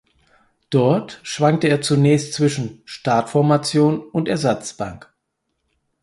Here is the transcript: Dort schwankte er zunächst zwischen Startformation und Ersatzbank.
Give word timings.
Dort 0.71 1.19
schwankte 1.21 1.67
er 1.67 1.83
zunächst 1.83 2.33
zwischen 2.33 2.81
Startformation 2.85 3.99
und 4.01 4.27
Ersatzbank. 4.29 5.13